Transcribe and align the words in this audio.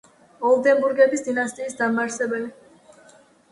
ოლდენბურგების 0.51 1.23
დინასტიის 1.27 1.79
დამაარსებელი. 1.83 2.53